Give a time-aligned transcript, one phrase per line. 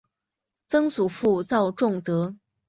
[0.67, 2.35] 曾祖父赵仲德。